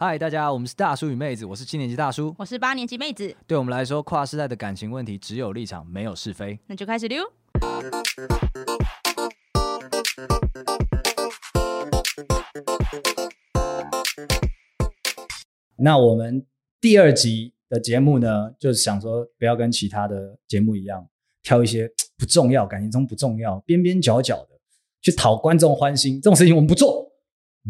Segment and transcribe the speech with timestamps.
[0.00, 3.34] 嗨，大家，我们是大叔与妹子，我是七年级大叔，我是八年级妹子。
[3.48, 6.56] 对我们来说，跨世代的感情问题只有立场，没有是非。
[6.68, 7.24] 那就开始溜。
[15.74, 16.46] 那我们
[16.80, 21.08] 第二集的节目呢，就是想说不要跟其他的节目一样，
[21.42, 24.60] 挑一些 不重要、感情中不重要、边边角角的
[25.02, 27.07] 去讨观众欢心，这种事情我们不做。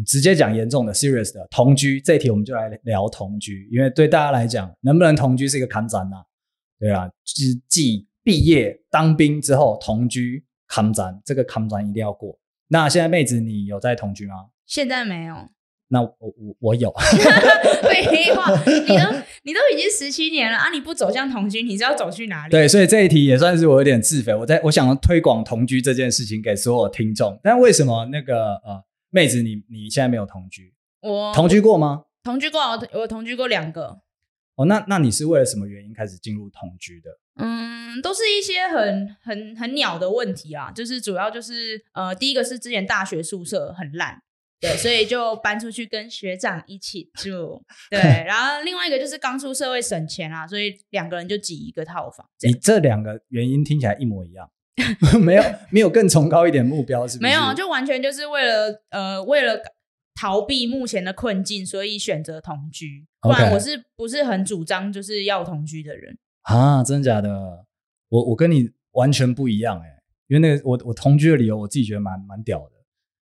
[0.05, 6.17] 直接讲严重的 serious 的同居这一题，我们就来聊同居，因为对大家来讲，能不能同居是一个坎展呐，
[6.79, 12.39] 对啊，就是继毕业当兵之后同居坎展，这个坎展一定要过。
[12.69, 14.35] 那现在妹子你有在同居吗？
[14.65, 15.35] 现在没有。
[15.91, 16.93] 那我我我有。
[17.81, 19.03] 废话，你都
[19.43, 20.69] 你都已经十七年了啊！
[20.71, 22.51] 你不走向同居，你是要走去哪里？
[22.51, 24.33] 对，所以这一题也算是我有点自肥。
[24.35, 28.83] 我在我想要推广同居这件事情给所有听众，但为什么那个呃？
[29.09, 30.73] 妹子你，你你现在没有同居？
[31.01, 32.05] 我同居过吗？
[32.23, 32.59] 同居过，
[32.93, 34.01] 我同居过两个。
[34.55, 37.09] 哦，那那你是为了什么原因开始进入同居的？
[37.41, 44.21] 嗯，都是一些很很很鸟的问题啊，就是主要就是呃，第一个是之前大学宿舍很烂，
[44.59, 52.29] 对， 所以就搬出去跟学长一起住， 对，然后另外一个就是刚出社会省钱啊，所以两个人就挤一个套房。
[52.41, 54.51] 你这两个原因听起来一模一样。
[55.19, 57.29] 没有没有更崇高一点目标是不是？
[57.29, 59.59] 没有，就完全就是为了呃，为了
[60.15, 63.05] 逃避目前的困境，所以选择同居。
[63.21, 66.83] 不然我是不是很主张就是要同居的人啊？
[66.83, 67.65] 真的假的？
[68.09, 72.71] 我我跟你完全不一样哎、欸，因为那个我我同居的理由我自己觉得蛮蛮屌的，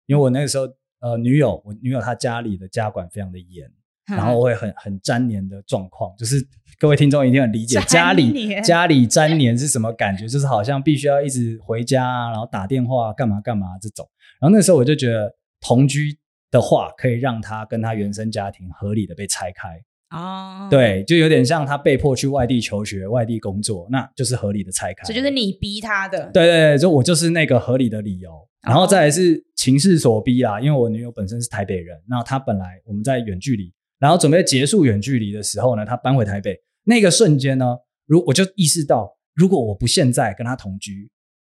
[0.07, 0.65] 因为我那个时候
[1.01, 3.71] 呃女友我女友她家里的家管非常的严。
[4.07, 6.47] 然后我会很很粘黏的状况，就是
[6.79, 14.07] 各位听众一定很理解家里家里粘黏是什么感觉，就是好像必须要一直回家啊，然后打电话干嘛干嘛这种。
[14.41, 16.19] 然后那时候我就觉得同居
[16.51, 25.03] 的话，可以让他跟他原生家庭合理的被拆开哦，对，就有点像他被迫去外地求学、外地工作，那就是合理的拆开。
[25.05, 28.31] 这就是你逼他的，对对对，就我就是那个合理的理由。
[28.63, 33.74] 然后再来是情势所逼啦，因为我女友本身是台北人，那她本来我们在远距离。
[33.99, 41.11] 然后准备结束远距离的时候呢，他搬回台北那个瞬间呢，如我就意识到，如果我不现在跟他同居，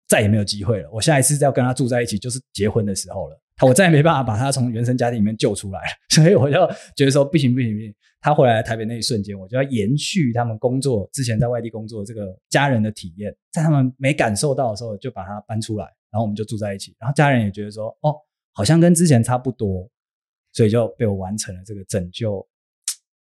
[0.08, 0.90] 再也没有机会了。
[0.92, 3.42] 我下一次要跟他住在一起，就是结婚的时候了。
[3.58, 5.88] 他我再也没办法把他从原生家庭里面救出来了。
[6.14, 6.56] 所以我就
[6.96, 16.96] 觉得说，不行不行不行，他回来台北那一瞬间，我就要延续他们工作之前在外地工作这个家人的体验，在他们没感受到的时候，就把他搬出来，然后我们就住在一起。
[17.00, 18.16] 然后家人也觉得说，哦，
[18.54, 19.90] 好像跟之前差不多。
[20.58, 22.44] 所以就被我完成了这个拯救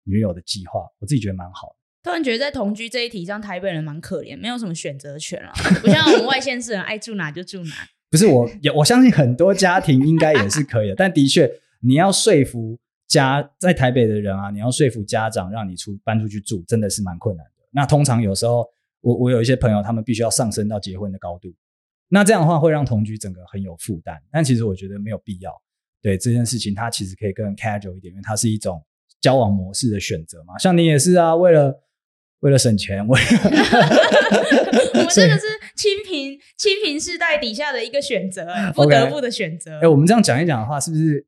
[0.04, 1.74] 女友的计划，我自己觉得蛮好的。
[2.04, 7.74] 突然觉得在同居这一题上，台北人蛮可怜，没有什么选择权了，不像我们外县市人爱住哪就住哪。
[8.08, 11.50] 不是我，我相信很多家庭应该也是可以的，但的确
[11.80, 12.78] 你要说服
[13.08, 17.64] 家在台北的人啊，你要说服家长让你出搬出去住，真的是蛮困难的。
[17.72, 18.64] 那通常有时候，
[19.00, 21.52] 我我有一些朋友，他们必须要上升到结婚的高度，
[22.06, 25.50] 那这样的话会让同居整个很有负担，但其实我觉得没有必要。
[26.06, 28.80] 对这件事情，它其实可以更 casual 一点，因为它是一种
[29.20, 30.56] 交往模式的选择嘛。
[30.56, 31.82] 像你也是啊，为了
[32.38, 33.26] 为了省钱，为了
[34.94, 35.42] 我们这个是
[35.74, 39.72] 清贫清贫世代底下的一个选择，不得不的选择。
[39.72, 39.80] 哎、okay.
[39.80, 41.26] 欸，我们这样讲一讲的话，是不是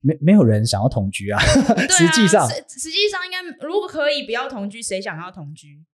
[0.00, 1.38] 没没有人想要同居啊？
[1.88, 5.84] 实际上，实际上应该如果可以不要同居，谁想要同居？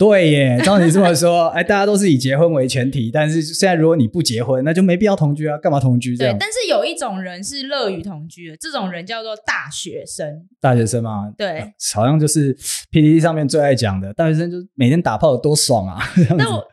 [0.00, 6.34] 对耶，照你这么说，哎，大家都是以结婚为前提，但是现在如果你不结婚，那就没必要同居啊，干嘛同居这样？
[6.34, 10.46] 对，但是有一种人是乐于同居的，这种人叫做大学生。
[10.58, 11.30] 大学生嘛？
[11.36, 12.56] 对，好像就是
[12.90, 16.02] PPT 上面最爱讲的，大学生就是每天打炮有多爽啊！
[16.38, 16.69] 那我但我觉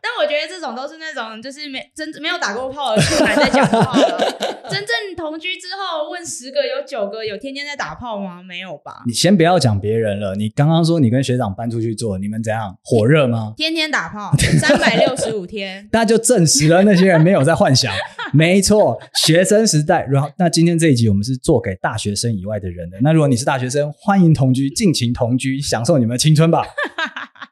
[0.47, 4.17] 得这种都是那种就是没真没有打过炮的处男在讲话了。
[4.69, 8.41] 真正同居之后，问十个有九个有天天在打炮吗？
[8.41, 9.03] 没有吧？
[9.05, 13.17] 你先不要讲别人了，你刚刚说你跟学长搬出去做，你们怎样火热？
[13.17, 13.53] 热吗？
[13.57, 17.91] 天天打炮，三百六十五天， 那就证实了那些人没有在幻想。
[18.31, 20.05] 没错， 学生时代。
[20.07, 22.99] 然后，那今天这一集我们是做给大学生以外的人的。
[23.01, 26.63] 那如果你是大学生，欢迎同居，尽情同居，享受你们的青春吧。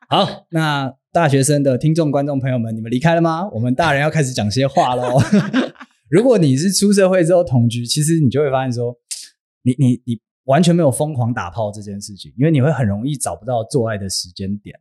[0.07, 3.49] 好，那大学生的听众、观众朋友们，你们离开了吗？
[3.53, 5.17] 我们大人要开始讲些话喽。
[6.11, 8.93] 如果你是出社会之后同居，其实你就会发现说，
[9.63, 10.19] 你你你。
[10.43, 14.75] 完全没有疯狂打炮这件事情，因为你会很容易找不到做爱的时间点。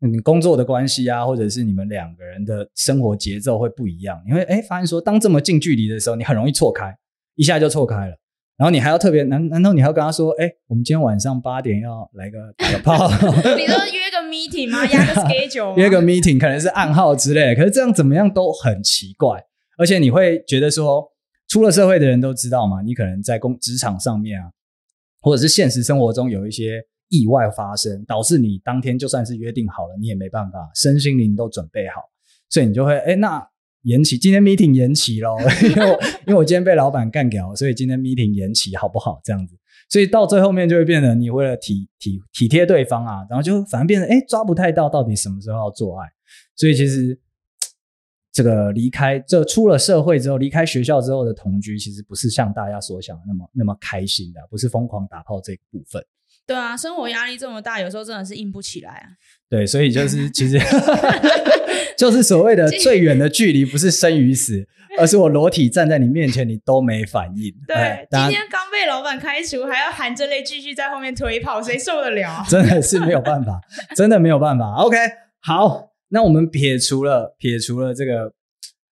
[0.00, 4.20] 你工作的关系啊，或者是你们两个人的生活节奏会不一样。
[4.26, 6.92] 你会哎发现说，当这么近距离的时候，你很容易错开，
[7.36, 8.16] 一下就错开了。
[8.58, 13.08] 然后你还要特别难，难道你还要跟他说，哎，我们今天晚上八点要来个打个炮？
[13.56, 14.84] 你说约个 meeting 吗？
[14.90, 15.76] 压个 schedule？
[15.76, 19.42] 约个 meeting 可能是暗号之类的，可是这样怎么样都很奇怪，
[19.78, 21.08] 而且你会觉得说，
[21.48, 24.50] 出了社会的人都知道嘛，你可能在工职场上面啊。
[25.20, 32.02] 或者是现实生活中有一些意外发生，导致你当天就算是约定好了，你也没办法，身心灵都准备好，
[32.48, 33.44] 所以你就会哎，那
[33.82, 39.20] 延期，今天 meeting 延期咯， 因为我因为我今天被老板干掉，所以今天 meeting 延期好不好？
[39.24, 39.56] 这样子，
[39.88, 46.08] 所以到最后面就会变成你为了体体体贴对方啊，然后就反而变成哎抓不太到到底什么时候要做爱，
[46.56, 47.20] 所以其实。
[48.30, 56.00] 这个离开，这出了社会之后，离开学校之后的同居，其实不是像大家所想的那么那么开心的，不是疯狂打炮这个部分。
[56.48, 59.04] 对啊，生活压力这么大，有时候真的是硬不起来啊。
[59.50, 60.58] 对，所以就是其实
[61.96, 64.66] 就是所谓的最远的距离，不是生与死，
[64.98, 67.54] 而是我裸体站在你面前，你都没反应。
[67.66, 72.42] 对，今天刚被老板开除，还要含着泪继续在后面推跑，谁受得了？
[72.48, 73.60] 真的是没有办法，
[73.94, 74.72] 真的没有办法。
[74.76, 74.96] OK，
[75.42, 75.92] 好。
[76.10, 78.32] 那我们撇除了撇除了这个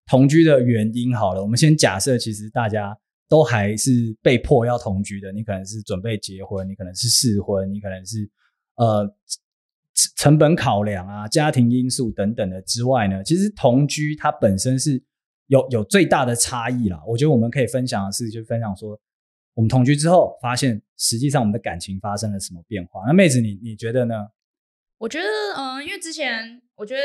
[0.07, 2.95] 同居的原因好了，我们先假设其实大家
[3.29, 5.33] 都还是被迫要同居的。
[5.33, 8.31] 你可能是准备结婚，你可能是试婚，你可能是
[8.77, 9.09] 呃
[10.17, 15.03] 成本考量啊、家庭因素等等的之外呢，其实同居它本身是
[15.47, 17.03] 有有最大的差异啦。
[17.07, 19.01] 我觉得我们可以分享的是，就分享说
[19.55, 23.05] 我们同居之后发现，实际上我们的感情发生了什么变化。
[23.07, 24.29] 那妹子你你觉得呢？
[24.99, 25.27] 我觉得，
[25.57, 27.03] 嗯、因为之前我觉得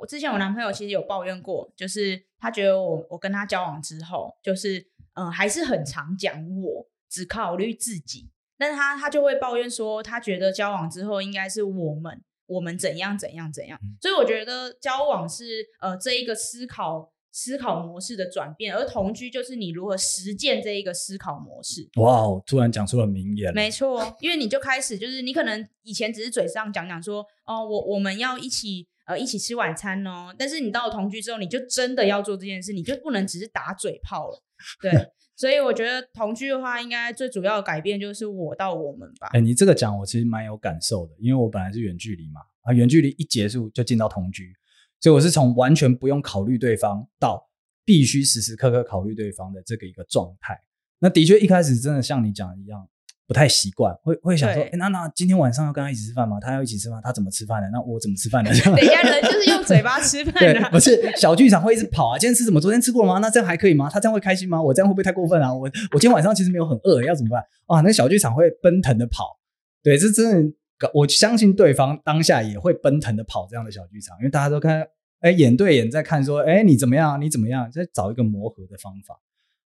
[0.00, 17.12] 我之前我男朋友其实有抱怨过，就是他觉得我我跟他交往之后，就是嗯、呃，还是很常讲我只考虑自己，但是他他就会抱怨说，他觉得交往之后应该是我们我们怎样怎样怎样，所以我觉得交往是呃这一个思考。
[17.32, 21.88] 思考模式的转变，而同居就是你如何实践这一个思考模式。
[21.94, 23.54] 哇哦，突然讲出了名言。
[23.54, 34.42] 没错，因为你就开始就是你可能以前只是嘴上讲讲说哦，我我们要一起呃一起吃晚餐哦，但是你到了同居之后，你就真的要做这件事，你就不能只是打嘴炮了。
[34.80, 34.92] 对，
[35.36, 39.28] 所以我觉得同居的话，应该最主要的改变就是我到我们吧。
[39.32, 44.52] 哎，你这个讲我其实蛮有感受的，因为我本来是远距离嘛，啊，远距离一结束就进到同居。
[45.00, 47.48] 所以我是从完全不用考虑对方到
[47.86, 50.60] 必须时时刻刻考虑对方的这个一个状态。
[50.98, 52.86] 那的确一开始真的像你讲的一样，
[53.30, 56.40] 不太习惯，会会想说，哎，那那今天晚上要跟他一起吃饭吗？
[56.40, 57.70] 他要一起吃饭，他怎么吃饭的？
[57.70, 58.50] 那我怎么吃饭的？
[58.50, 62.18] 等一下，人就是用嘴巴吃饭的，不是小剧场会一直跑啊。
[62.18, 62.60] 今天吃什么？
[62.60, 63.20] 昨天吃过了吗？
[63.20, 63.88] 那这样还可以吗？
[63.88, 64.60] 他这样会开心吗？
[64.60, 65.54] 我这样会不会太过分啊？
[65.54, 65.60] 我
[65.92, 67.40] 我今天晚上其实没有很饿，要怎么办？
[67.68, 69.38] 啊，那个小剧场会奔腾的跑。
[69.80, 74.84] 对，这真的，我相信对方当下也会奔腾的跑这样的小剧场，因为大家都看。
[75.20, 77.20] 哎，眼对眼在看，说，哎，你怎么样？
[77.20, 77.70] 你怎么样？
[77.70, 79.20] 在找一个磨合的方法。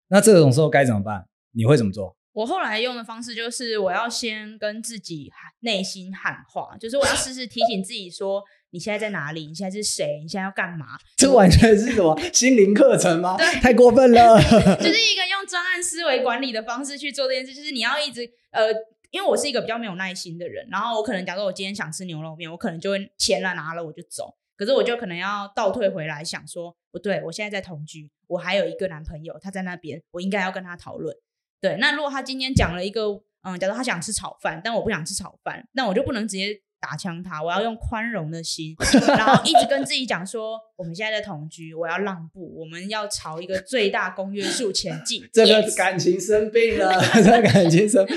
[0.08, 1.24] 那这种时候该怎么办？
[1.52, 2.14] 你会怎么做？
[2.34, 9.46] 我后来用的方式就是，我要先跟自己内心喊话，就是我要时时提醒自己说，你现在在哪里？
[9.46, 10.18] 你现在是谁？
[10.20, 10.98] 你现在要干嘛？
[11.16, 13.36] 这完全是什么 心灵课程吗？
[13.38, 14.36] 对，太过分了。
[14.82, 18.66] 就是一个用专案思维管理的方式去做这件事，就是你要一直呃，
[19.12, 24.34] 因为我是一个比较没有耐心的人，然后我可能假如我今天想吃牛肉面，我可能就会钱了拿了我就走。
[24.56, 31.14] 可是我就可能要倒退回来想说，不对，我现在在同居，我还有一个男朋友，他在那边，我应该要跟他讨论。
[31.60, 33.02] 对，那如果他今天讲了一个，
[33.42, 38.76] 嗯，假如他想吃炒饭，但我不想吃炒饭，那我就不能直接打枪他，我要用宽容的心，
[39.16, 45.22] 然后一直跟自己讲说，我们现在在同居，我要让步，我们要朝一个最大公约数前进。
[45.32, 48.16] 这个感情生病了，这个感情生病，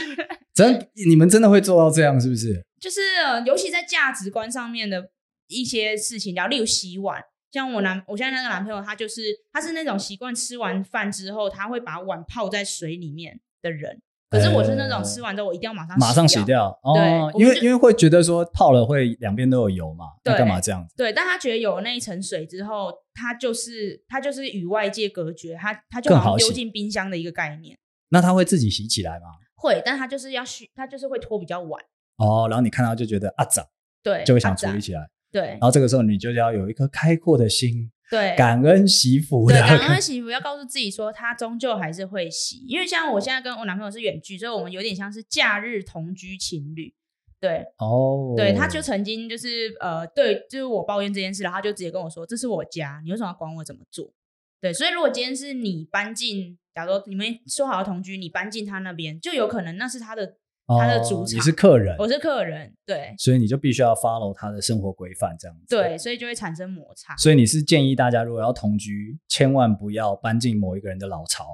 [0.54, 2.66] 真你们真的会做到这样是不是？
[2.80, 5.10] 就是，呃，尤其在价值观上面的。
[5.50, 14.02] 一些事情，然后例如洗碗，像我男，我现在那个男朋友，他就是他是那种习惯吃完饭之后，他会把碗泡在水里面的人。
[14.30, 16.78] 可是我是那种吃完之后，我一定要马上洗马上洗掉。
[16.84, 20.94] 哦，对，因为因为会觉得说泡了会两边都有油嘛，对，干嘛这样子？
[20.98, 27.78] 对，但他觉得有了那一层水之后，他就是他就是与外界隔绝，他他就好像丢进冰箱的一个概念。
[28.10, 29.28] 那他会自己洗起来吗？
[29.56, 31.82] 会，但他就是要洗，他就是会拖比较晚。
[32.18, 33.66] 哦，然后你看到就觉得啊脏，
[34.04, 35.10] 对，就会想处理起来。
[35.38, 46.92] 对，然后这个时候你就要有一颗开阔的心，对，感恩惜福，对，感恩惜福，要告诉自己说，他终究还是会洗，因为像我现在跟我男朋友是远距，所以我们有点像是假日同居情侣，
[47.40, 54.12] 对，哦，对，他就曾经就是呃，对，就是我抱怨这件事，然后他就直接跟我说，这是我家，你为什么要管我怎么做？
[54.60, 60.38] 对，所以如果今天是你搬进，假如说你们说好要同居，你搬进他那边，就有可能那是他的。
[60.68, 67.16] 他的主场，你是客人，我是客人，对，所以你就必须要 follow 他的生活规范，这样子，对，所以就会产生摩擦。
[67.16, 71.46] 所以你是建议大家，如果要同居，千万不要搬进某一个人的老巢，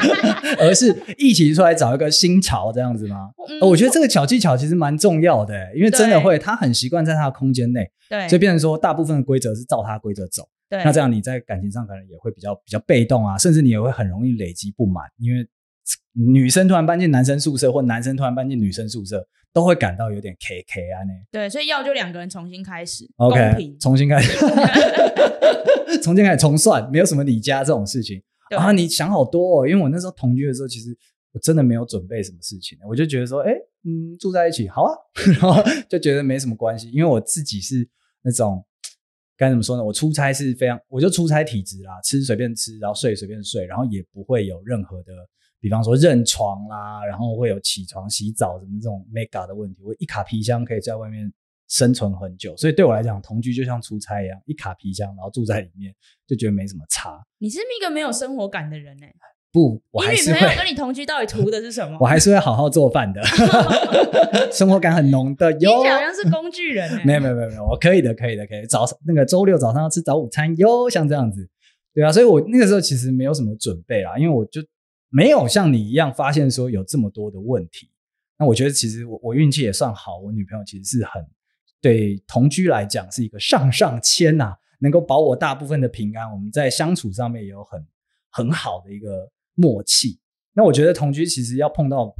[0.60, 3.30] 而是一起出来找一个新巢，这样子吗？
[3.48, 15.48] 嗯，我觉得这个小技巧其实蛮重要的，因为真的会，他很习惯在他的空间内，对，所以变成说，大部分的规则是照他规则走，对，那这样你在感情上可能也会比较比较被动啊，甚至你也会很容易累积不满，因为。
[16.12, 21.12] 女生突然搬进男生宿舍，或男生突然搬进女生宿舍，都会感到有点 K K 啊呢。
[21.30, 24.36] 对，所以要就两个人重新开始，OK， 重新开始，
[26.02, 28.72] 重新开始重算，没有什么你家这种事情对啊。
[28.72, 30.96] 你想好多哦，因为我那时候同居的时候，其实
[31.32, 33.52] 我真的没有准备什么事情，我就觉得说，哎，
[33.84, 34.92] 嗯，住在一起好啊，
[35.40, 37.88] 然后就觉得没什么关系，因为我自己是
[38.22, 38.64] 那种。
[39.34, 39.82] 该怎么说呢？
[39.82, 45.12] 我出差是非常，我就出差体质啦，吃随便吃，然后睡随便睡，然后也不会有任何的，
[45.62, 49.80] 比方说认床啦，然后会有起床、洗澡什么这种 mega 的问题。
[49.84, 51.32] 我一卡皮箱可以在外面
[51.68, 55.94] 生存很久，所以对我来讲，同居就像出差一样，一卡皮箱，然后住在里面
[56.26, 57.24] 就觉得没什么差。
[57.38, 59.14] 你是一个没有生活感的人呢、欸？
[59.52, 60.38] 不，我还是会。
[60.38, 61.96] 你女朋友跟你同居到底图的是什么？
[62.00, 63.22] 我还是会好好做饭的，
[64.50, 65.52] 生活感很浓的。
[65.60, 67.04] 哟，你好像是工具人、欸。
[67.04, 68.66] 没有没有没有没有，我可以的可以的可以。
[68.66, 71.46] 早上那个周六早上要吃早午餐哟，像这样子，
[71.94, 72.10] 对啊。
[72.10, 74.62] 所以我那个时候其实没有什么准备啦，因为我就
[75.12, 77.88] 没有像你一样发现说有这么多的问题。
[78.38, 81.24] 那我觉得其实我我运气也算好，我女朋友其实是很
[81.80, 86.32] 对同居来讲是一个上上签呐、能够保我大部分的平安。
[86.32, 87.86] 我们在相处上面也有很
[88.30, 89.30] 很好的一个。
[89.54, 90.18] 默契，
[90.54, 92.10] 那我觉得同居其实要碰到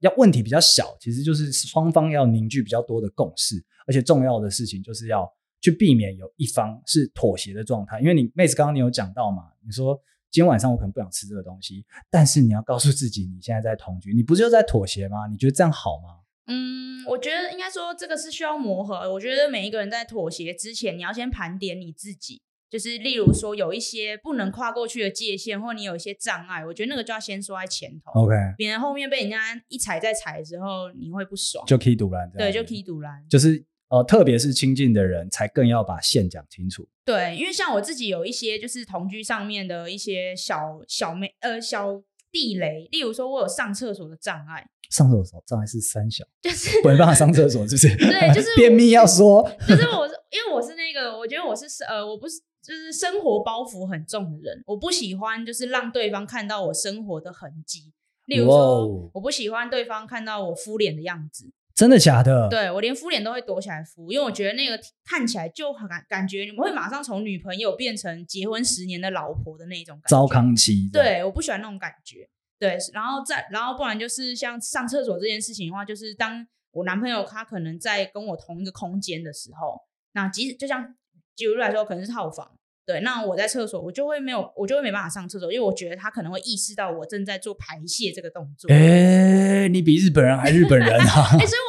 [0.00, 8.00] 要问题比较小，其实就是双方要凝聚比较多的共识，而且重要的事情就是要去避免有一方是妥协的状态。
[8.00, 15.26] 因为你妹子刚刚你有讲到嘛，你说今天晚上我可能不想吃这个东西，但是你要告诉自己你现在在同居，你不是就在妥协吗？
[15.30, 16.20] 你觉得这样好吗？
[16.46, 19.12] 嗯，我觉得应该说这个是需要磨合。
[19.12, 22.42] 我觉得每一个人在妥协之前，你要先盘点你自己。
[22.70, 47.96] 就是例如说有一些不能跨过去的界限，或你有一些障碍，我觉得那个就要先说在前头，OK，别人后面被人家一踩再踩的时候，你会不爽，就可以赌烂，对，就可以赌烂，就是呃，特别是亲近的人才更要把线讲清楚，对，因为像我自己有一些就是同居上面的一些小小妹呃小地雷，例如说我有上厕所的障碍，上厕所障碍是三小，就是没办法上厕所，是不是？
[47.96, 52.40] 对，就是 便秘要说，就是我因为我是那个，我觉得我是呃，我不是。
[52.60, 57.94] 就是生活包袱很重的人，我不喜欢就是让对方看到我生活的痕迹。
[58.26, 61.50] 例如说，我不喜欢对方看到我敷脸的样子。
[61.78, 62.48] 真的假的？
[62.48, 70.08] 对，我连敷脸都会躲起来敷，因为我觉得那个看起来就很感感觉，你们会马上从女朋友变成结婚十年的老婆的那种感觉。
[70.08, 70.90] 糟糠妻。
[70.92, 72.28] 对，我不喜欢那种感觉。
[72.58, 79.80] 对，然后再然后不然就是像上厕所这件事情的话，就是当我男朋友他可能在跟我同一个空间的时候，
[80.14, 80.96] 那即使就像
[81.36, 82.50] 举例来说，可能是套房。
[82.84, 88.66] 对，那我在厕所，我就会没有，我就会没办法上厕所，因为我觉得他可能会意识到我正在做排泄这个动作。
[88.72, 91.28] 哎，你比日本人还日本人啊！
[91.38, 91.60] 哎，所以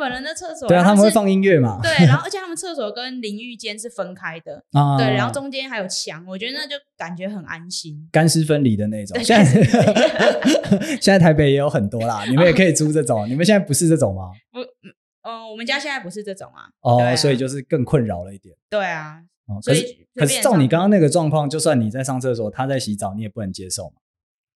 [0.00, 0.66] 本人的厕所。
[0.66, 1.78] 对啊，他们会放音乐嘛。
[1.84, 9.22] 对，然后而且他们厕所跟淋浴间是分开的 啊，对，然后中间还有墙，我觉得那就感觉很安心，干湿分离的那种。
[9.22, 9.62] 现在
[11.00, 13.28] 现在台北也有很多啦，你们也可以租这种。
[13.28, 14.32] 你们现在不是这种吗？
[14.50, 14.60] 不，
[15.28, 16.70] 嗯，我们家现在不是这种啊。
[16.80, 18.56] 哦，所以就是更困扰了一点。
[18.70, 19.22] 对啊。
[19.66, 23.96] 可是，可是照你刚刚那个状况，就算你在上厕所，他在洗澡，你也不能接受嘛？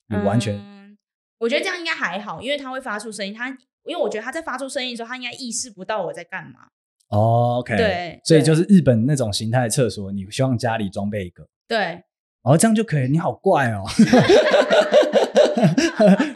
[0.07, 0.97] 你完全、嗯，
[1.39, 3.35] 我觉得这样应该还好，因为他会发出声音。
[3.35, 6.69] 他因为我觉得他在发出声音的时候，他应该意识不到我在干嘛。
[7.09, 11.47] 哦、OK，对，所以就是日本那种形态的厕所，你希望家里装备一个。
[11.69, 12.03] 对，
[12.43, 13.09] 哦，这样就可以。
[13.09, 13.85] 你好怪哦。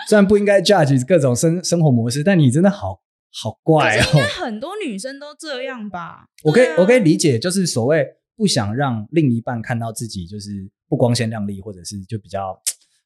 [0.09, 3.01] 虽然不应该 judge 各种生生活模式，但你真的好
[3.43, 4.05] 好怪哦。
[4.15, 6.27] 应该很多女生都这样吧？
[6.45, 8.07] 我可以，我可以理解，就是所谓。
[8.39, 12.57] 不想让另一半看到自己就是不光鲜亮丽，或者是就比较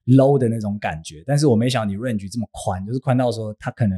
[0.04, 1.24] low 的那种感觉。
[1.26, 3.96] 但是我没想到你 range 这么宽，就是宽到说他可能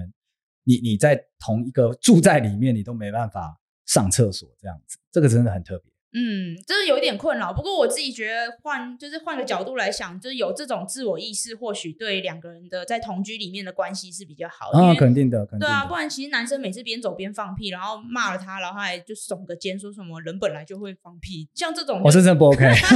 [0.64, 5.92] 你你在同一个住在里面，你都没办法上厕所这样子，这个真的很特别。
[6.16, 7.52] 嗯，就是有一点困扰。
[7.52, 14.78] 不过我自己觉得换就是换个角度来想，就是有这种自我意识，或许对两个人的在同居里面的关系是比较好的。
[14.78, 15.66] 啊，肯定的，肯定的。
[15.66, 22.86] 对啊，不然其实男生每次边走边放屁，然后骂了他，然后他还就耸个肩说什么人本来就会放屁，像这种，我是真的不 OK， 是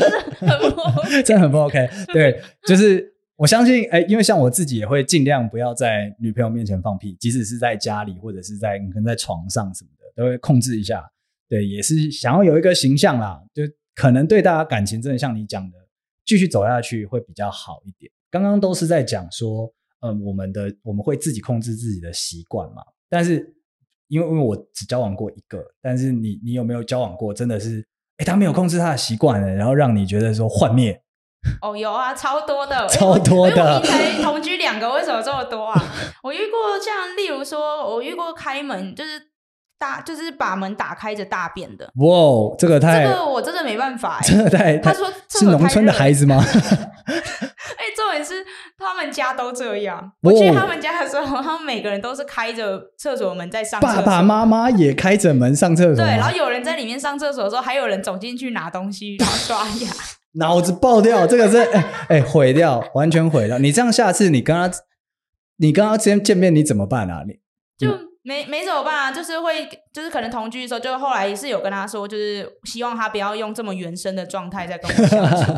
[0.00, 1.90] 真的很不 OK， 真的很不 OK。
[2.14, 11.08] 对，就是我相信，哎，因为像我自己也会尽量不要在女朋友面前放屁，即使是在家里或者是在可能在床上什么的，都会控制一下。
[11.48, 13.62] 对，也是想要有一个形象啦，就
[13.94, 15.78] 可能对大家感情真的像你讲的，
[16.24, 18.10] 继续走下去会比较好一点。
[18.28, 22.82] 刚刚都是在讲说，嗯，我们的我们会自己控制自己的习惯嘛。
[23.08, 23.54] 但是
[24.08, 27.32] 因为因为我只交往过一个，但是你你有没有交往过？
[27.32, 31.00] 真的是，诶，他没有控制他的习惯，然后让你觉得说幻灭。
[31.62, 33.78] 哦，有啊，超多的， 超多的。
[33.78, 35.82] 我才同居两个，为什么这么多啊？
[36.22, 39.28] 我遇过像例如说，我遇过开门就是。
[39.80, 46.44] 大就是把门打开着大便的，哇，这个太，这个我真的没办法，真的太，他说是农村的孩子吗？
[46.44, 48.44] 哎，重点点是
[48.76, 50.10] 他们家都这样。
[50.20, 53.96] 我去他们家的时候，他们每个人都是开着厕所门在上厕所。
[53.98, 56.04] 爸爸妈妈也开着门上厕所。
[56.04, 59.92] 对，然后有人在里面上厕所的时候，还有人走进去拿东西，然后刷牙。
[60.32, 63.58] 脑子爆掉， 这个是哎哎毁掉，完全毁掉。
[63.58, 64.70] 你这样下次你跟他，
[65.56, 67.24] 你跟他之间见面你怎么办啊？
[67.26, 67.34] 你
[67.78, 68.08] 就。
[68.24, 75.52] 没没怎么办啊，就是会，就是可能同居的时候，就后来也是有跟他说，就是希望他不要用这么原生的状态在跟我相处。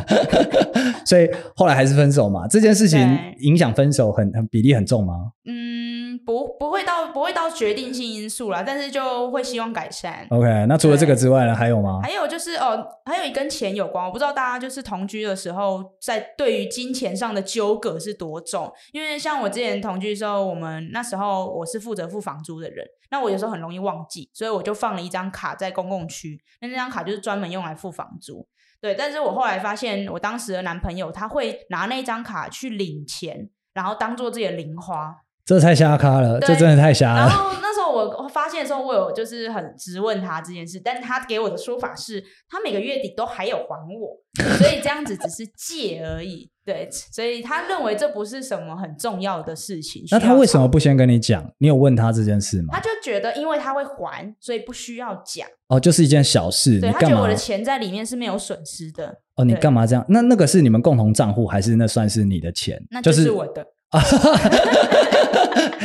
[1.05, 2.47] 所以后来还是分手嘛？
[2.47, 3.01] 这件事情
[3.41, 5.33] 影响分手很很比例很重吗？
[5.47, 10.27] 嗯，不不会到不会到决定性因素啦，但是就会希望改善。
[10.31, 12.01] OK，那除了这个之外呢，还有吗？
[12.03, 18.73] 还有就是哦，还有跟钱有关，我不知道大家就是同居的时候，在对于金钱上的纠葛是多重？
[18.93, 28.47] 因为像我之前同居的时候，我们那时候我是负责付房租的人，那我有时候很容易忘记，所以我就放了一张卡在公共区，那那张卡就是专门用来付房租。
[28.81, 35.15] 对，但是我后来发现，我当时的男朋友他会拿那张卡去领钱，然后当做自己的零花，
[35.51, 37.21] 这太瞎咖了，这真的太瞎了。
[37.23, 44.17] 然后那时候我发现的时候，我有就是很质问他这件事，但他给我的说法是，他每个月底都还有还我，
[44.59, 46.49] 所以这样子只是借而已。
[46.65, 50.05] 对，所以他认为这不是什么很重要的事情。
[50.13, 51.45] 那他为什么不先跟你讲？
[51.59, 52.69] 你有问他这件事吗？
[52.73, 55.49] 他就觉得，因为他会还，所以不需要讲。
[55.67, 56.79] 哦，就是一件小事。
[56.79, 59.17] 对，他觉得我的钱在里面是没有损失的。
[59.35, 60.07] 哦，你干嘛这样？
[60.09, 62.81] 那那个是你们共同账户，还是那算是你的钱？
[62.93, 63.67] 那就是我的。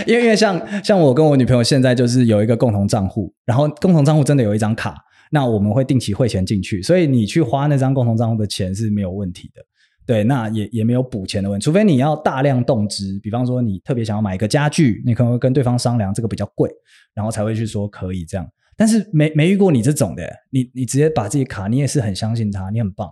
[0.06, 4.96] 因 为因为像像我跟我女朋友现在就是有一个共同账户，然后共同账户真的有一张卡，
[5.32, 9.62] 那我们会定期汇钱进去，所以你去花那张共同账户的钱是没有问题的。
[10.06, 16.70] 对，那也也没有补钱的问题，除非你要大量动资，比方说你特别想要买一个家具，你可能会跟对方商量这个比较贵，
[17.16, 18.48] 然后才会去说可以这样。
[18.78, 23.10] 但是没没遇过你这种的，你你直接把自己卡，你也是很相信他，你很棒。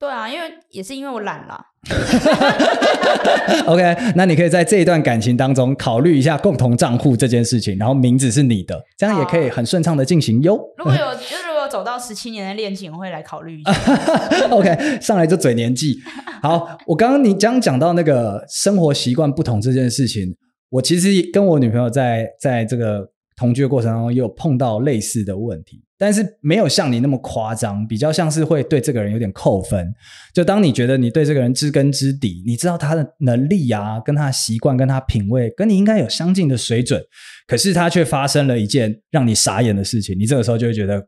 [0.00, 1.66] 对啊，因为也是因为我懒了。
[3.66, 10.58] OK，那你可以在这一段感情当中考虑一下共同账户这件事情，然后名字是你的，这样也可以很顺畅的进行哟。
[10.78, 13.72] 如果有就是如果走到十七年的恋情，我会来考虑一下。
[14.50, 15.98] OK，上来就嘴年纪。
[16.40, 20.36] 好，我刚刚你刚讲到那个生活习惯不同这件事情，
[20.70, 25.84] 我其实跟我女朋友在在这个同居的过程当中也有碰到类似的问题。
[25.98, 29.86] 但是没有像你那么夸张，比较像是会对这个人有点扣分。
[30.34, 37.00] 就当你觉得你对这个人知根知底，你知道他的能力啊，跟他的习惯，跟他品味，跟你应该有相近的水准，
[37.46, 41.06] 可是他却发生了一件让你傻眼的事情，你这个时候就会觉得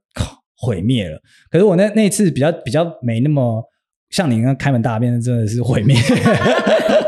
[0.56, 1.20] 毁灭了。
[1.50, 3.64] 可是我那那次比较比较没那么
[4.10, 5.96] 像你那开门大便，真的是毁灭，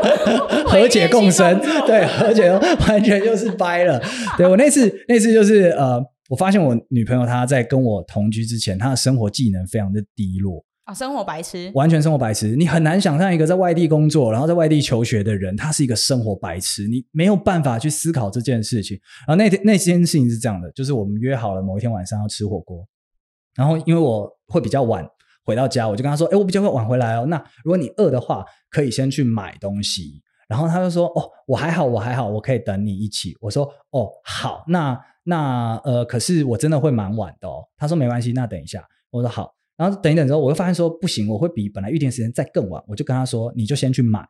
[0.67, 2.51] 和解共生，对，和解
[2.87, 4.01] 完全就是掰了。
[4.37, 6.01] 对，我那次那次就是呃。
[6.29, 12.53] 我发现我女朋友她在跟我同居之前，她的生活技能非常的低落啊，生活白痴，完全生活白痴。
[12.53, 18.99] 你很难想象一个在外地工作，然后在外地求学的人，他是一个生活白痴，你没有办法去思考这件事情。
[19.25, 22.85] 然后那天那件事情是这样的，就是我们约好了某一天晚上要吃火锅，
[23.55, 25.07] 然后因为我会比较晚
[25.45, 34.99] 回到家，我就跟她说：“哎，我比较会晚回来哦，那如果你饿的话，可以先去买东西。”然后他就说：“哦，我还好，我还好，我可以等你一起。”我说：“哦，好，那。”
[35.29, 37.61] 那呃，可是我真的会蛮晚的哦。
[37.75, 38.81] 他说没关系，那等一下。
[39.09, 42.81] 我说好，然后等一等之后，我又发现说不行，我会比本来预定时间再更晚。
[42.87, 44.25] 我就跟他说，你就先去买，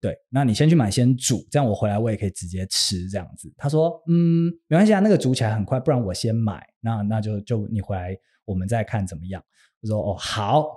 [0.00, 3.52] 对，那你先去买，先煮，这样我回来我也可以直接吃这样子。
[3.56, 9.42] 他说嗯，没关系啊，那个煮起来很快，不然我先买，那那就就你回来我们再看怎么样。
[9.80, 10.68] 我说哦好，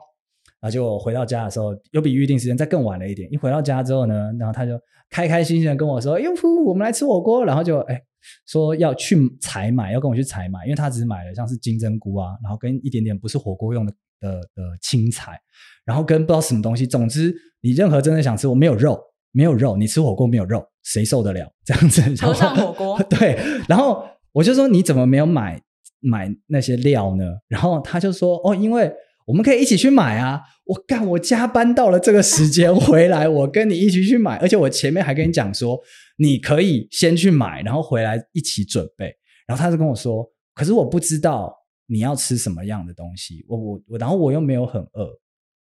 [0.61, 3.27] 然后就回到家的时候又比预定时间再更晚了一点。
[3.33, 8.01] 一回到家之后呢，然后他就开开心心的跟我说，哟呼，我们来吃火锅，然后就哎。
[8.45, 15.41] 说要去采买，要跟我去采买，因为他只是买了像是金针菇啊，然后跟一点点不是火锅用的的的青菜，
[15.83, 16.85] 然后跟不知道什么东西。
[16.85, 22.15] 总之，你任何真的想吃，我没有肉，没有肉，你吃火锅没有肉，谁受得了 这样子？
[22.15, 23.01] 头上火锅。
[23.09, 25.59] 对，然后我就说你怎么没有买
[25.99, 27.23] 买那些料呢？
[27.47, 28.93] 然后他就说哦，因为。
[29.25, 30.41] 我们可以一起去买啊！
[30.65, 35.79] 我干，我加班到了这个时间 回来，我跟你一起去买，而且我前面还跟你讲说，
[36.17, 39.13] 你可以先去买，然后回来一起准备。
[39.47, 41.53] 然后他就跟我说，可是我不知道
[41.87, 45.03] 你要吃什么样的东西，我我我，然后我又没有很饿，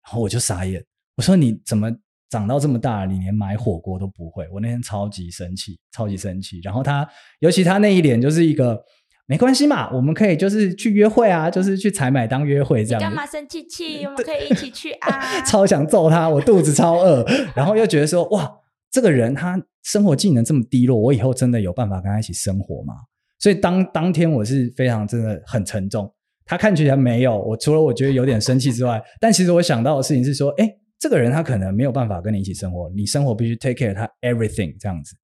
[0.03, 0.83] 然后我就傻眼，
[1.15, 1.91] 我说你怎么
[2.29, 4.47] 长到这么大了，你连买火锅都不会？
[4.51, 6.59] 我那天超级生气，超级生气。
[6.63, 7.07] 然后他，
[7.39, 8.83] 尤其他那一脸就是一个。
[9.27, 12.99] 没关系嘛，我们可以就是去约会啊，就是去采买当约会这样。
[12.99, 14.03] 你干嘛生气气？
[14.05, 15.41] 我们可以一起去啊！
[15.45, 18.51] 超想揍他，我肚子超饿， 然后又觉得说哇，
[18.91, 22.93] 这个人他生活技能这么低落，我以后真的有办法跟他一起生活吗？
[23.39, 26.11] 所以当当天我是非常真的很沉重。
[26.45, 35.15] 他看起来没有，我除了我觉得有点生气之外， 但其实我想到的事情是说，哎，这个人他可能没有办法跟你一起生活，你生活必须 take care 他 everything 这样子。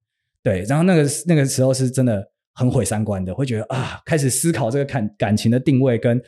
[0.42, 6.20] 对，然后那个那个时候是真的很毁三观的，会觉得啊，开始思考这个感感情的定位，跟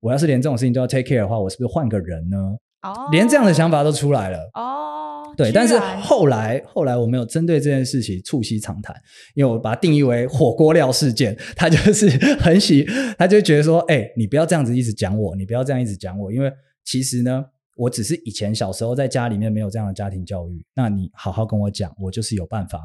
[0.00, 2.36] 我要是连这种事情都要 take care 的话，我是不是换个人呢？
[2.82, 4.50] 哦，连这样的想法都出来了。
[4.54, 5.34] 哦。
[5.34, 8.94] 对，但是后来后来我没有针对这件事情促膝长谈，
[9.34, 11.34] 因为我把它定义为火锅料事件。
[11.56, 16.52] 他就是很喜，他就觉得说，哎、欸，你不要这样子一直讲我，你不要这样一直讲我，因为
[16.84, 17.42] 其实呢，
[17.76, 20.62] 我只是以前小时候在家里面没有这样的家庭教育。
[20.74, 22.78] 那你好好跟我讲，我就是有办法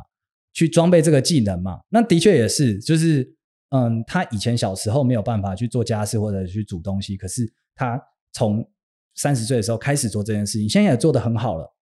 [0.57, 1.81] 去装备这个技能嘛。
[1.89, 3.35] 那的确也是，就是
[3.69, 8.01] 嗯，他以前小时候没有办法去做家事或者去煮东西，可是他
[8.33, 8.67] 从
[9.13, 11.75] 三十岁的时候开始做这件事情，现在也做得很好了。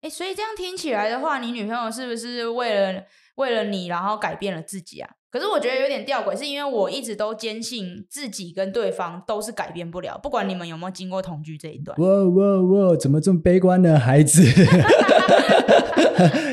[0.00, 3.04] 哎，所以这样听起来的话，你女朋友是不是为了
[3.38, 5.10] 为了你，然后改变了自己啊？
[5.30, 11.96] 可是我觉得有点吊诡，是因为我一直都坚信自己跟对方都是改变不了，不管你们有没有经过同居这一段。
[11.98, 12.96] 哇哇哇！
[12.96, 14.42] 怎么这么悲观呢，孩子？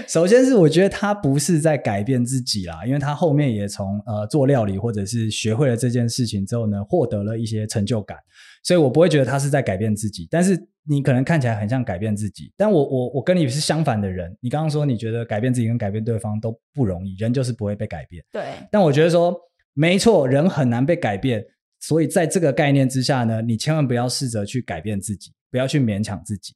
[0.08, 8.18] 首先是我觉得他不是在改变自己啦，因为他后面也从呃做料理或者是学会了这件事情之后呢，获得了一些成就感，
[8.62, 10.68] 所以我不会觉得他是在改变自己，但是。
[10.88, 14.36] 你可能看起来很像改变自己，但我我我跟你是相反的人。
[14.40, 18.24] 你刚刚说你觉得改变自己跟改变对方都不容易，人就是不会被改变。
[18.32, 18.44] 对。
[18.72, 19.36] 但我觉得说
[19.74, 21.44] 没错，人很难被改变，
[21.80, 26.54] 所以在这个概念之下呢，你千万不要试着去改变自己，不要去勉强自己。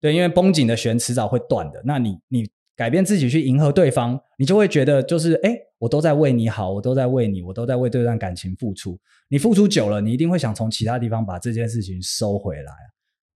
[0.00, 1.82] 对，因为绷紧的弦迟早会断的。
[1.84, 8.98] 那你你改变自己去迎合对方，你就会觉得就是哎，我都在为你好，我都在为你，我都在为这段感情付出。
[9.28, 12.72] 你付出久了，你一定会想从其他地方把这件事情收回来。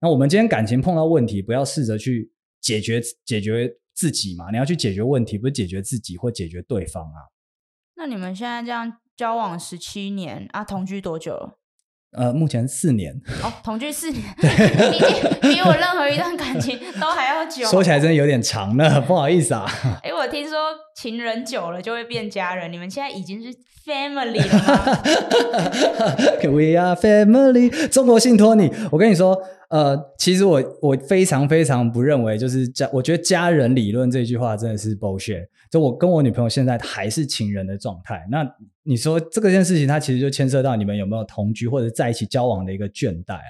[0.01, 7.29] 那我们今天感情碰到问题，不要试着去解决解决自己嘛，你要去解决问题，不是解决自己或解决对方啊。
[7.97, 11.59] 那你们现在这样交往十七年啊，同居多久了？
[12.13, 13.15] 呃，目前四年。
[13.43, 14.23] 哦，同居四年，
[14.93, 15.09] 已经
[15.43, 17.67] 比我任何一段感情都还要久。
[17.69, 19.71] 说起来真的有点长了，不好意思啊。
[20.03, 20.59] 哎、欸，我听说
[20.97, 25.03] 情人久了就会变家人，你们现在已经是 family 了吗？
[26.51, 28.73] We are family，中国信托你。
[28.91, 35.47] 我跟你说，呃，其实我我非常非常不认为，就是家，我觉得家人理论这句话真的是 bullshit。
[35.71, 38.45] 就我跟我女朋友现在还是情人的状态，那
[38.83, 43.43] 你说这个件事情，它其实就牵涉到你们有没有同居或者在一起交往的一个倦怠啊？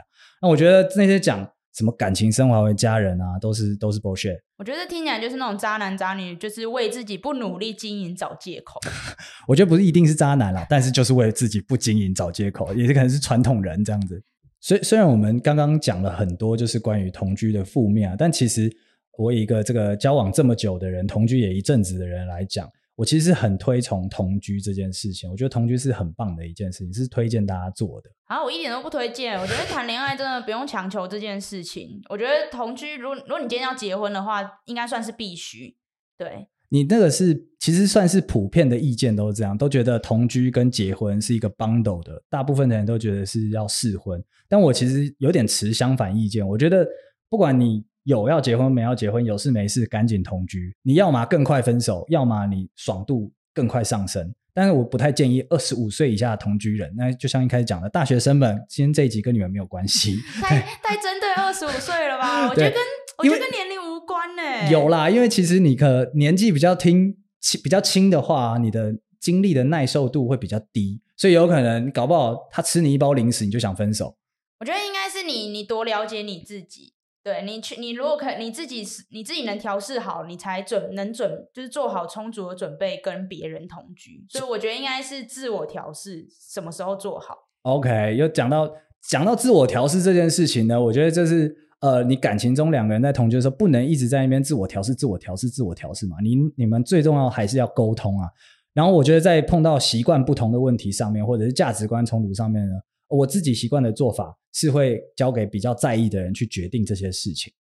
[0.43, 4.37] 那我觉得那些讲什么感情升华为家人啊，都是都是 bullshit。
[4.59, 8.79] 我觉得听起来就是那种渣男渣女，就是为自己不努力经营找借口。
[9.49, 14.23] 我觉得不是一定是渣男啦，但是就是为自己不经营找借口，也是可能是传统人这样子。
[14.61, 18.71] 虽虽然我们刚刚讲了很多就是关于同居的负面啊，但其实。
[19.19, 25.31] 我一个这个交往这么久的人，同居也一阵子的人来讲，我其实是很推崇同居这件事情。
[25.31, 28.09] 我觉得同居是很棒的一件事情，是推荐大家做的。
[28.25, 29.39] 啊，我一点都不推荐。
[29.39, 32.01] 我觉得谈恋爱真的不用强求这件事情。
[32.09, 35.77] 我觉得同居，如如果你今天要结婚的话，应该算是必须。
[36.17, 42.23] 对，你那个是其实算是普遍的意见都是这样，都觉得同居跟结婚是一个 bundle 的。
[42.31, 46.49] 大部分的人都觉得是要试婚，但我其实有点持相反意见。
[46.49, 46.89] 我觉得
[47.29, 47.85] 不管你。
[48.05, 50.75] 有要结婚没要结婚，有事没事赶紧同居。
[50.83, 54.35] 你要么更快分手，要么你爽度更快上升。
[54.55, 56.93] 但是我不太建议二十五岁以下的同居人。
[56.97, 60.17] 那就像一开始讲的，大学生们，今天这一集跟你们没有关系。
[60.43, 62.49] 太太针对二十五岁了吧？
[62.51, 62.81] 我觉得跟
[63.19, 64.71] 我觉得跟年龄无关呢、欸。
[64.71, 74.17] 有啦，因为其实你可年纪比较轻轻比较轻的话，你的精力的耐受度会比较低，所以有可能搞不好他吃你一包零食你就想分手。
[74.61, 76.93] 我觉得应该是你你多了解你自己。
[77.23, 84.25] 对你去，你如果可你自己是你自己能调试好，你才准能准就是做好充足的准备跟别人同居。
[84.31, 87.37] 所以我觉得应该是自我调试，什么时候做好。
[87.63, 88.71] OK，又讲到
[89.07, 96.17] 讲到自我调试这件事情呢，我觉得这是呃，你感情中两个人在同居的时候，不能一直在那边自我调试、自我调试、自我调试嘛。
[96.23, 98.29] 你你们最重要还是要沟通啊。
[98.73, 102.77] 然后我觉得在碰到习惯不同的问题上面，或者是价值观冲突上面呢。
[103.11, 107.53] 我自己习惯的做法是会交给比较在意的人去决定这些事情。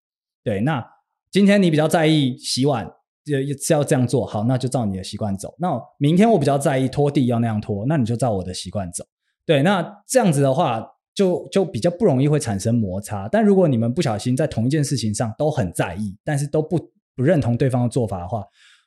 [0.43, 0.83] 对，那
[1.31, 2.89] 今天你比较在意洗碗，
[3.27, 5.55] 是要这样做，好，那就照你的习惯走。
[5.59, 9.05] 那明天我比较在意拖地要那样拖，那你就照我的习惯走。
[9.45, 13.29] 对，那这样子的话，就就比较不容易会产生摩擦。
[13.29, 16.79] 但如果你们不小心在同一件事情上都很在意，但是都不
[17.17, 18.45] 不认同对方的做法的话，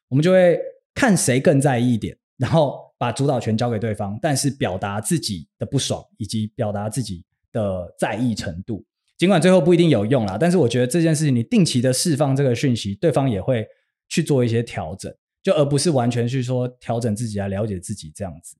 [0.07, 0.57] 我们就会
[0.95, 2.92] 看谁更在意一点，然后。
[3.03, 8.85] 把主导权交给对方，但是表达自己的不爽以及表达自己的在意程度，
[9.17, 13.67] 尽管最后不一定有用啦，但是我觉得这件事情你定期的释放这个讯息，对方也会
[14.07, 18.55] 去做一些调整，就而不是完全去说调整自己来了解自己这样子。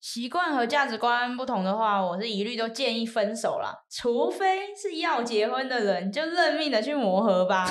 [0.00, 3.74] 习惯和价值观不同的话，我是一律都建议分手啦。
[3.90, 7.68] 除非是要结婚的人，就认命的去磨合吧。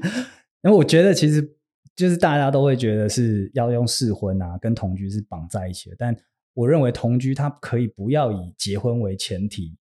[0.60, 1.56] 那我觉得其实
[1.98, 5.96] 就是大家都会觉得是要用试婚啊，跟同居是绑在一起的。
[5.98, 6.16] 但
[6.54, 9.76] 我认为同居它可以不要以结婚为前提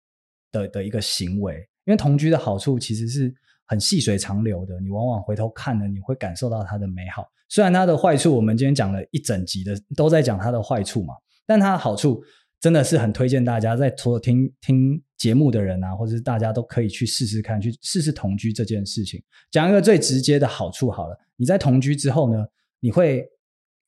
[0.52, 3.34] 的的一个行为，因为同居的好处其实是
[3.66, 4.78] 很细水长流的。
[4.80, 7.26] 你往往回头看了，你会感受到它的美好。
[7.48, 11.14] 虽然它的坏处，我们今天讲了一整集的都在讲它的坏处嘛。
[11.44, 12.22] 但它的好处
[12.60, 19.22] 真的是很推荐大家，在所有听听节目的人啊，或者是大家都可以去试试看，去试试同居这件事情。
[19.50, 22.44] 讲一个最直接的好处好了，你在同居之后呢，
[22.78, 23.26] 你会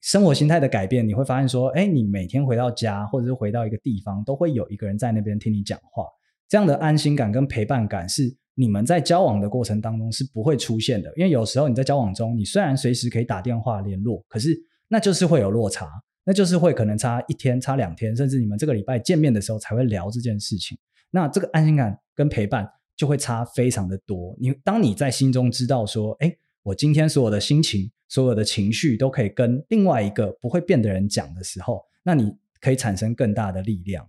[0.01, 6.07] 生活心态的改变，你会发现说，哎，你每天回到家或者是回到一个地方，都会有一个人在那边听你讲话，
[6.49, 11.13] 这样的安心感跟陪伴感是你们在交往的过程当中是不会出现的。
[11.17, 15.87] 因为有时候你在交往中，你虽然随时可以打电话联络，可是那就是会有落差。
[16.29, 20.77] 那就是会可能差一天、差两天，甚至你们这个礼拜见面的时候才会聊这件事情。
[21.17, 24.37] 那这个安心感跟陪伴就会差非常的多。
[24.39, 34.07] 你当你在心中知道说，哎，我今天所有的心情、所有的情绪都可以跟另外一个不会变的人讲的时候，那你可以产生更大的力量。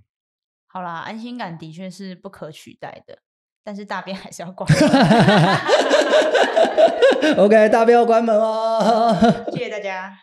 [0.65, 3.20] 好啦，安心感的确是不可取代的，
[3.63, 4.67] 但是大便还是要关。
[7.38, 9.15] OK，大便要关门哦。
[9.54, 10.13] 谢谢大家。